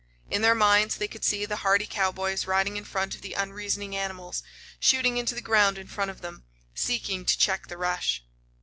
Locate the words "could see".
1.07-1.45